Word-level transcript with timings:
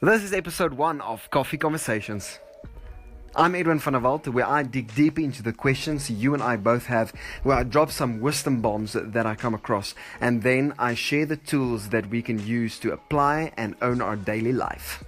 This 0.00 0.22
is 0.22 0.32
episode 0.32 0.74
one 0.74 1.00
of 1.00 1.28
Coffee 1.28 1.58
Conversations. 1.58 2.38
I'm 3.34 3.56
Edwin 3.56 3.80
van 3.80 3.94
der 3.94 3.98
Walt, 3.98 4.28
where 4.28 4.46
I 4.46 4.62
dig 4.62 4.94
deep 4.94 5.18
into 5.18 5.42
the 5.42 5.52
questions 5.52 6.08
you 6.08 6.34
and 6.34 6.42
I 6.42 6.56
both 6.56 6.86
have, 6.86 7.12
where 7.42 7.56
I 7.56 7.64
drop 7.64 7.90
some 7.90 8.20
wisdom 8.20 8.62
bombs 8.62 8.92
that 8.92 9.26
I 9.26 9.34
come 9.34 9.54
across, 9.54 9.96
and 10.20 10.44
then 10.44 10.72
I 10.78 10.94
share 10.94 11.26
the 11.26 11.36
tools 11.36 11.88
that 11.88 12.10
we 12.10 12.22
can 12.22 12.38
use 12.46 12.78
to 12.78 12.92
apply 12.92 13.50
and 13.56 13.74
own 13.82 14.00
our 14.00 14.14
daily 14.14 14.52
life. 14.52 15.02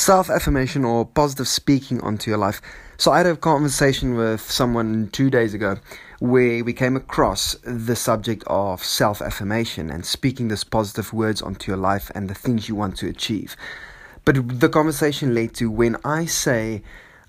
Self 0.00 0.30
affirmation 0.30 0.86
or 0.86 1.04
positive 1.04 1.46
speaking 1.46 2.00
onto 2.00 2.30
your 2.30 2.38
life. 2.38 2.62
So, 2.96 3.12
I 3.12 3.18
had 3.18 3.26
a 3.26 3.36
conversation 3.36 4.14
with 4.14 4.40
someone 4.40 5.10
two 5.12 5.28
days 5.28 5.52
ago 5.52 5.76
where 6.20 6.64
we 6.64 6.72
came 6.72 6.96
across 6.96 7.54
the 7.64 7.94
subject 7.94 8.42
of 8.46 8.82
self 8.82 9.20
affirmation 9.20 9.90
and 9.90 10.06
speaking 10.06 10.48
these 10.48 10.64
positive 10.64 11.12
words 11.12 11.42
onto 11.42 11.70
your 11.70 11.76
life 11.76 12.10
and 12.14 12.30
the 12.30 12.34
things 12.34 12.66
you 12.66 12.74
want 12.74 12.96
to 12.96 13.10
achieve. 13.10 13.56
But 14.24 14.58
the 14.58 14.70
conversation 14.70 15.34
led 15.34 15.52
to 15.56 15.70
when 15.70 15.98
I 16.02 16.24
say, 16.24 16.82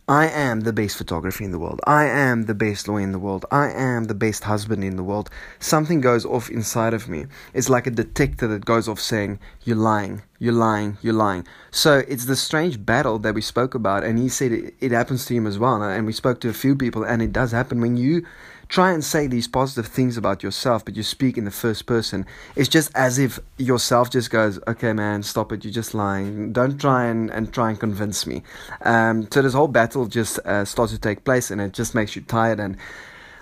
I 0.08 0.30
am 0.30 0.62
the 0.62 0.72
best 0.72 0.96
photographer 0.96 1.44
in 1.44 1.52
the 1.52 1.60
world. 1.60 1.82
I 1.86 2.06
am 2.06 2.44
the 2.44 2.56
best 2.56 2.88
lawyer 2.88 3.02
in 3.02 3.12
the 3.12 3.20
world. 3.20 3.46
I 3.52 3.70
am 3.70 4.06
the 4.06 4.16
best 4.16 4.46
husband 4.46 4.86
in 4.86 4.96
the 4.96 5.04
world. 5.04 5.30
Something 5.60 6.00
goes 6.00 6.26
off 6.26 6.50
inside 6.50 6.94
of 6.94 7.10
me. 7.10 7.26
It's 7.54 7.68
like 7.68 7.86
a 7.86 7.92
detector 7.92 8.48
that 8.48 8.64
goes 8.64 8.88
off 8.88 9.02
saying, 9.02 9.40
You're 9.66 9.76
lying, 9.76 10.22
you're 10.42 10.54
lying, 10.54 10.98
you're 11.04 11.14
lying. 11.14 11.46
So 11.70 12.00
it's 12.08 12.26
the 12.26 12.36
strange 12.36 12.84
battle 12.84 13.20
that 13.20 13.36
we 13.36 13.42
spoke 13.42 13.76
about. 13.76 14.04
And 14.04 14.18
he 14.18 14.28
said 14.28 14.52
it, 14.52 14.74
it 14.80 14.92
happens 14.92 15.24
to 15.26 15.36
him 15.36 15.46
as 15.46 15.60
well. 15.60 15.84
And 15.84 16.08
we 16.08 16.14
spoke 16.14 16.42
to 16.42 16.50
a 16.50 16.54
few 16.54 16.76
people, 16.76 17.04
and 17.04 17.22
it 17.22 17.32
does 17.32 17.52
happen 17.52 17.80
when 17.80 17.96
you 17.96 18.26
try 18.68 18.92
and 18.92 19.04
say 19.04 19.28
these 19.28 19.48
positive 19.48 19.86
things 19.86 20.18
about 20.18 20.42
yourself, 20.42 20.84
but 20.84 20.96
you 20.96 21.04
speak 21.04 21.38
in 21.38 21.46
the 21.46 21.52
first 21.52 21.86
person, 21.86 22.26
it's 22.56 22.70
just 22.70 22.90
as 22.96 23.20
if 23.20 23.40
yourself 23.58 24.10
just 24.10 24.32
goes, 24.32 24.60
okay, 24.68 24.94
man, 24.94 25.22
stop 25.22 25.52
it, 25.52 25.64
you're 25.64 25.74
just 25.74 25.94
lying. 25.94 26.52
Don't 26.52 26.80
try 26.80 27.06
and, 27.06 27.30
and 27.30 27.54
try 27.54 27.70
and 27.70 27.80
convince 27.80 28.26
me. 28.26 28.42
Um, 28.84 29.28
so 29.32 29.44
this 29.44 29.54
whole 29.54 29.68
battle 29.68 30.08
just 30.08 30.40
uh, 30.40 30.66
starts 30.66 30.92
to 30.92 30.98
take 30.98 31.24
place 31.24 31.52
and 31.52 31.62
it 31.62 31.74
just 31.74 31.94
makes 31.94 32.16
you 32.16 32.24
tired 32.24 32.60
and 32.60 32.78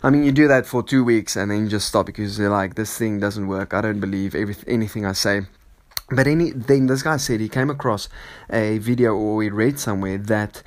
I 0.01 0.09
mean, 0.09 0.23
you 0.23 0.31
do 0.31 0.47
that 0.47 0.65
for 0.65 0.81
two 0.81 1.03
weeks 1.03 1.35
and 1.35 1.51
then 1.51 1.63
you 1.63 1.69
just 1.69 1.87
stop 1.87 2.07
because 2.07 2.39
you're 2.39 2.49
like, 2.49 2.75
this 2.75 2.97
thing 2.97 3.19
doesn't 3.19 3.47
work. 3.47 3.73
I 3.73 3.81
don't 3.81 3.99
believe 3.99 4.33
anything 4.33 5.05
I 5.05 5.11
say. 5.11 5.41
But 6.11 6.27
any, 6.27 6.51
then 6.51 6.87
this 6.87 7.03
guy 7.03 7.17
said 7.17 7.39
he 7.39 7.49
came 7.49 7.69
across 7.69 8.09
a 8.49 8.79
video 8.79 9.15
or 9.15 9.43
he 9.43 9.49
read 9.49 9.79
somewhere 9.79 10.17
that 10.17 10.63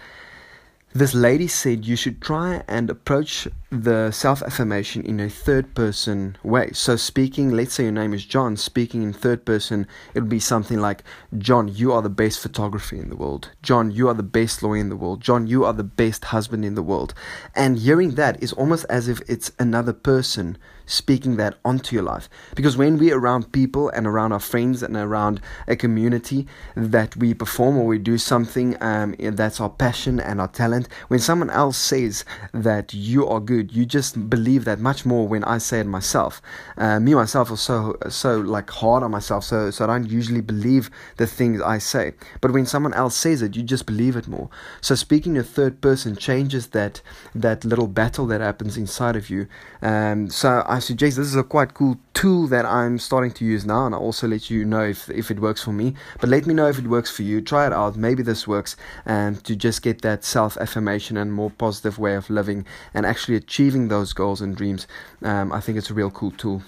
this 0.93 1.15
lady 1.15 1.49
said 1.49 1.87
you 1.87 1.97
should 1.97 2.21
try 2.21 2.63
and 2.69 2.91
approach 2.91 3.49
the 3.73 4.11
self 4.11 4.43
affirmation 4.43 5.03
in 5.03 5.19
a 5.19 5.31
third 5.31 5.75
person 5.75 6.37
way. 6.43 6.71
So, 6.75 6.97
speaking, 6.97 7.51
let's 7.53 7.73
say 7.73 7.85
your 7.85 7.93
name 7.93 8.13
is 8.13 8.27
John, 8.27 8.59
speaking 8.59 9.03
in 9.03 9.15
third 9.15 9.47
person, 9.47 9.87
it 10.13 10.21
would 10.21 10.29
be 10.29 10.41
something 10.41 10.79
like 10.79 11.03
John, 11.39 11.69
you 11.69 11.91
are 11.93 12.03
the 12.03 12.11
best 12.11 12.41
photographer 12.41 12.97
in 12.97 13.09
the 13.09 13.17
world. 13.17 13.49
John, 13.63 13.91
you 13.91 14.09
are 14.09 14.15
the 14.15 14.23
best 14.23 14.63
lawyer 14.63 14.77
in 14.77 14.91
the 14.91 14.97
world. 14.97 15.23
John, 15.23 15.47
you 15.47 15.65
are 15.65 15.73
the 15.73 15.85
best 15.85 16.27
husband 16.27 16.67
in 16.67 16.75
the 16.75 16.83
world. 16.83 17.15
And 17.57 17.79
hearing 17.79 18.17
that 18.17 18.43
is 18.43 18.53
almost 18.53 18.85
as 18.91 19.09
if 19.09 19.23
it's 19.27 19.51
another 19.59 19.95
person 19.95 20.59
speaking 20.87 21.37
that 21.37 21.59
onto 21.65 21.97
your 21.97 22.05
life. 22.05 22.29
Because 22.55 22.77
when 22.77 22.99
we're 22.99 23.17
around 23.17 23.53
people 23.53 23.89
and 23.91 24.07
around 24.07 24.33
our 24.33 24.41
friends 24.41 24.83
and 24.83 24.97
around 24.97 25.41
a 25.67 25.77
community 25.77 26.47
that 26.77 27.17
we 27.17 27.35
perform 27.35 27.79
or 27.79 27.87
we 27.87 27.99
do 27.99 28.19
something 28.19 28.77
um, 28.83 29.15
that's 29.19 29.61
our 29.61 29.71
passion 29.71 30.21
and 30.21 30.41
our 30.41 30.49
talent, 30.49 30.89
when 31.09 31.21
someone 31.21 31.51
else 31.51 31.77
says 31.77 32.25
that 32.53 32.93
you 32.93 33.27
are 33.27 33.41
good, 33.41 33.62
you 33.71 33.85
just 33.85 34.31
believe 34.31 34.65
that 34.65 34.81
much 34.81 35.05
more 35.05 35.29
when 35.29 35.45
I 35.45 35.59
say 35.59 35.81
it 35.81 35.87
myself. 35.87 36.41
Uh, 36.77 36.99
me 36.99 37.15
myself 37.15 37.51
are 37.51 37.57
so 37.57 37.97
so 38.09 38.39
like 38.39 38.71
hard 38.71 39.03
on 39.03 39.11
myself, 39.11 39.45
so 39.45 39.71
so 39.71 39.85
I 39.85 39.87
don't 39.89 40.11
usually 40.11 40.41
believe 40.41 40.91
the 41.19 41.27
things 41.27 41.61
I 41.61 41.79
say. 41.79 42.15
But 42.41 42.53
when 42.53 42.67
someone 42.67 42.95
else 42.95 43.17
says 43.17 43.43
it, 43.43 43.55
you 43.57 43.63
just 43.63 43.87
believe 43.87 44.17
it 44.17 44.27
more. 44.27 44.49
So 44.81 44.95
speaking 44.95 45.37
in 45.37 45.45
third 45.45 45.81
person 45.81 46.17
changes 46.17 46.69
that 46.69 47.03
that 47.35 47.65
little 47.65 47.87
battle 47.87 48.27
that 48.27 48.41
happens 48.41 48.77
inside 48.77 49.17
of 49.17 49.31
you. 49.31 49.47
Um, 49.83 50.31
so 50.31 50.65
I 50.67 50.79
suggest 50.79 51.17
this 51.17 51.27
is 51.27 51.37
a 51.37 51.43
quite 51.43 51.75
cool 51.75 51.99
tool 52.15 52.47
that 52.49 52.65
I'm 52.65 52.99
starting 52.99 53.33
to 53.33 53.45
use 53.45 53.65
now, 53.65 53.87
and 53.87 53.95
I'll 53.95 54.01
also 54.01 54.27
let 54.29 54.51
you 54.51 54.65
know 54.65 54.85
if, 54.85 55.11
if 55.11 55.31
it 55.31 55.41
works 55.41 55.63
for 55.63 55.73
me. 55.73 55.95
But 56.21 56.31
let 56.31 56.47
me 56.47 56.55
know 56.55 56.69
if 56.69 56.79
it 56.79 56.87
works 56.87 57.11
for 57.11 57.23
you. 57.23 57.41
Try 57.41 57.67
it 57.67 57.73
out. 57.73 57.97
Maybe 57.97 58.23
this 58.23 58.47
works, 58.47 58.77
and 59.05 59.37
um, 59.37 59.43
to 59.43 59.57
just 59.57 59.83
get 59.83 60.03
that 60.03 60.25
self 60.25 60.57
affirmation 60.57 61.17
and 61.17 61.33
more 61.33 61.51
positive 61.51 61.99
way 61.99 62.15
of 62.15 62.31
living 62.31 62.65
and 62.95 63.07
actually 63.07 63.37
achieving 63.53 63.89
those 63.89 64.15
goals 64.15 64.41
and 64.41 64.57
dreams. 64.57 64.87
Um, 65.23 65.53
I 65.53 65.61
think 65.61 65.77
it's 65.77 65.91
a 65.91 65.95
real 65.95 66.11
cool 66.11 66.31
tool. 66.31 66.63